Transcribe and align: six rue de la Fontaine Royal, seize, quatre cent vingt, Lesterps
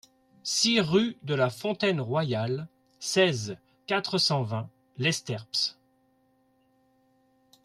six 0.41 0.79
rue 0.79 1.15
de 1.21 1.35
la 1.35 1.51
Fontaine 1.51 2.01
Royal, 2.01 2.67
seize, 2.99 3.55
quatre 3.85 4.17
cent 4.17 4.41
vingt, 4.41 4.67
Lesterps 4.97 5.77